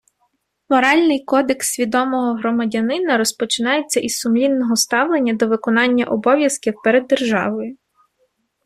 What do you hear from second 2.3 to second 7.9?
громадянина розпочинається із сумлінного ставлення до виконання обов'язків перед державою